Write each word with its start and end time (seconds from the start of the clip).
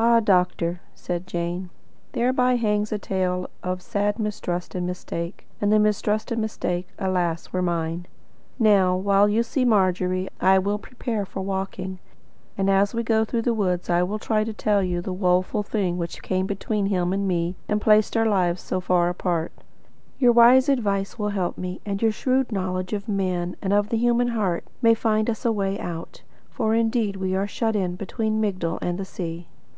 "Ah, 0.00 0.20
doctor," 0.20 0.80
said 0.94 1.26
Jane, 1.26 1.70
"thereby 2.12 2.54
hangs 2.54 2.92
a 2.92 2.98
tale 3.00 3.50
of 3.64 3.82
sad 3.82 4.20
mistrust 4.20 4.76
and 4.76 4.86
mistake, 4.86 5.44
and 5.60 5.72
the 5.72 5.78
mistrust 5.80 6.30
and 6.30 6.40
mistake, 6.40 6.86
alas, 7.00 7.52
were 7.52 7.62
mine. 7.62 8.06
Now, 8.60 8.94
while 8.94 9.28
you 9.28 9.42
see 9.42 9.64
Margery, 9.64 10.28
I 10.40 10.60
will 10.60 10.78
prepare 10.78 11.26
for 11.26 11.40
walking; 11.40 11.98
and 12.56 12.70
as 12.70 12.94
we 12.94 13.02
go 13.02 13.24
through 13.24 13.42
the 13.42 13.52
wood 13.54 13.90
I 13.90 14.04
will 14.04 14.20
try 14.20 14.44
to 14.44 14.52
tell 14.52 14.84
you 14.84 15.00
the 15.00 15.12
woeful 15.12 15.64
thing 15.64 15.98
which 15.98 16.22
came 16.22 16.46
between 16.46 16.86
him 16.86 17.12
and 17.12 17.26
me 17.26 17.56
and 17.68 17.80
placed 17.80 18.16
our 18.16 18.26
lives 18.26 18.62
so 18.62 18.78
far 18.80 19.08
apart. 19.08 19.50
Your 20.20 20.30
wise 20.30 20.68
advice 20.68 21.18
will 21.18 21.30
help 21.30 21.58
me, 21.58 21.80
and 21.84 22.00
your 22.00 22.12
shrewd 22.12 22.52
knowledge 22.52 22.92
of 22.92 23.08
men 23.08 23.56
and 23.60 23.72
of 23.72 23.88
the 23.88 23.96
human 23.96 24.28
heart 24.28 24.62
may 24.80 24.94
find 24.94 25.28
us 25.28 25.44
a 25.44 25.50
way 25.50 25.76
out, 25.80 26.22
for 26.50 26.72
indeed 26.72 27.16
we 27.16 27.34
are 27.34 27.48
shut 27.48 27.74
in 27.74 27.96
between 27.96 28.40
Migdol 28.40 28.78
and 28.80 28.96
the 28.96 29.04
sea." 29.04 29.48